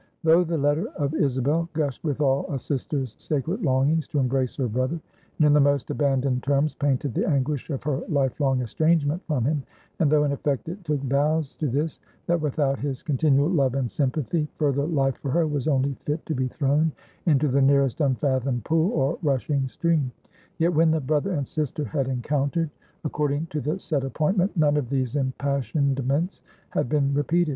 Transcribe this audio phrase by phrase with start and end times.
[0.23, 4.67] Though the letter of Isabel gushed with all a sister's sacred longings to embrace her
[4.67, 4.99] brother,
[5.37, 9.45] and in the most abandoned terms painted the anguish of her life long estrangement from
[9.45, 9.61] him;
[9.99, 13.91] and though, in effect, it took vows to this, that without his continual love and
[13.91, 16.91] sympathy, further life for her was only fit to be thrown
[17.27, 20.11] into the nearest unfathomed pool, or rushing stream;
[20.57, 22.71] yet when the brother and the sister had encountered,
[23.05, 26.41] according to the set appointment, none of these impassionedments
[26.71, 27.49] had been repeated.